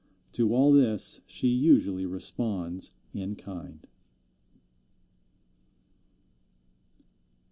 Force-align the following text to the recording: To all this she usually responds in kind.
To 0.31 0.51
all 0.55 0.71
this 0.73 1.21
she 1.27 1.47
usually 1.49 2.07
responds 2.07 2.95
in 3.13 3.35
kind. 3.35 3.85